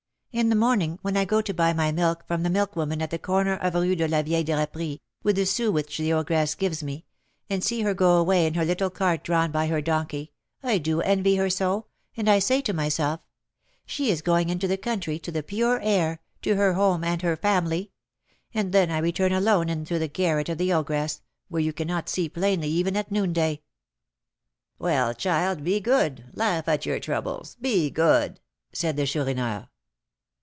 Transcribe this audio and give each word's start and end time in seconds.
In 0.33 0.47
the 0.47 0.55
morning, 0.55 0.97
when 1.01 1.17
I 1.17 1.25
go 1.25 1.41
to 1.41 1.53
buy 1.53 1.73
my 1.73 1.91
milk 1.91 2.25
from 2.25 2.43
the 2.43 2.49
milkwoman 2.49 3.01
at 3.01 3.09
the 3.11 3.19
corner 3.19 3.51
of 3.55 3.73
Rue 3.73 3.97
de 3.97 4.07
la 4.07 4.21
Vieille 4.23 4.45
Draperie, 4.45 5.01
with 5.23 5.35
the 5.35 5.43
sous 5.45 5.73
which 5.73 5.97
the 5.97 6.13
ogress 6.13 6.55
gives 6.55 6.81
me, 6.81 7.05
and 7.49 7.61
see 7.61 7.81
her 7.81 7.93
go 7.93 8.15
away 8.15 8.47
in 8.47 8.53
her 8.53 8.63
little 8.63 8.89
cart 8.89 9.25
drawn 9.25 9.51
by 9.51 9.67
her 9.67 9.81
donkey, 9.81 10.31
I 10.63 10.77
do 10.77 11.01
envy 11.01 11.35
her 11.35 11.49
so, 11.49 11.87
and 12.15 12.29
I 12.29 12.39
say 12.39 12.61
to 12.61 12.71
myself, 12.71 13.19
'She 13.85 14.09
is 14.09 14.21
going 14.21 14.47
into 14.47 14.69
the 14.69 14.77
country, 14.77 15.19
to 15.19 15.33
the 15.33 15.43
pure 15.43 15.81
air, 15.81 16.21
to 16.43 16.55
her 16.55 16.75
home 16.75 17.03
and 17.03 17.21
her 17.23 17.35
family;' 17.35 17.91
and 18.53 18.71
then 18.71 18.89
I 18.89 18.99
return 18.99 19.33
alone 19.33 19.67
into 19.67 19.99
the 19.99 20.07
garret 20.07 20.47
of 20.47 20.57
the 20.59 20.71
ogress, 20.71 21.21
where 21.49 21.61
you 21.61 21.73
cannot 21.73 22.07
see 22.07 22.29
plainly 22.29 22.69
even 22.69 22.95
at 22.95 23.11
noonday." 23.11 23.63
"Well, 24.79 25.13
child, 25.13 25.61
be 25.65 25.81
good 25.81 26.23
laugh 26.31 26.69
at 26.69 26.85
your 26.85 27.01
troubles 27.01 27.57
be 27.59 27.89
good," 27.89 28.39
said 28.71 28.95
the 28.95 29.05
Chourineur. 29.05 29.67